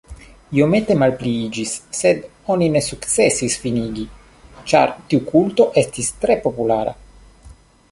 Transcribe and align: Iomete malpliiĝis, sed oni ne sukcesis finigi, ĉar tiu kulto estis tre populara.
Iomete 0.59 0.93
malpliiĝis, 1.01 1.73
sed 1.97 2.23
oni 2.55 2.69
ne 2.77 2.81
sukcesis 2.87 3.59
finigi, 3.67 4.07
ĉar 4.73 4.97
tiu 5.13 5.23
kulto 5.31 5.71
estis 5.85 6.13
tre 6.25 6.41
populara. 6.49 6.99